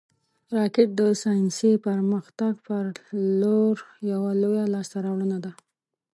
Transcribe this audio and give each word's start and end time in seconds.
راکټ 0.57 0.89
د 0.99 1.01
ساینسي 1.21 1.71
پرمختګ 1.87 2.53
پر 2.67 2.83
لور 3.41 3.75
یوه 4.11 4.31
لویه 4.41 4.65
لاسته 4.73 4.97
راوړنه 5.05 5.37
ده 5.45 5.51